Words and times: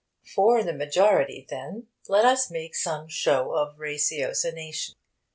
For 0.33 0.63
the 0.63 0.73
majority, 0.73 1.45
then, 1.47 1.85
let 2.07 2.25
us 2.25 2.49
make 2.49 2.73
some 2.73 3.07
show 3.07 3.51
of 3.51 3.77
ratiocination. 3.77 4.95